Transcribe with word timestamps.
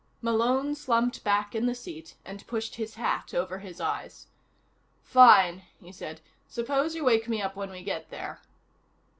Malone 0.19 0.73
slumped 0.73 1.23
back 1.23 1.53
in 1.53 1.67
the 1.67 1.75
seat 1.75 2.15
and 2.25 2.47
pushed 2.47 2.73
his 2.73 2.95
hat 2.95 3.35
over 3.35 3.59
his 3.59 3.79
eyes. 3.79 4.25
"Fine," 5.03 5.61
he 5.79 5.91
said. 5.91 6.21
"Suppose 6.47 6.95
you 6.95 7.03
wake 7.03 7.29
me 7.29 7.39
up 7.39 7.55
when 7.55 7.69
we 7.69 7.83
get 7.83 8.09
there." 8.09 8.41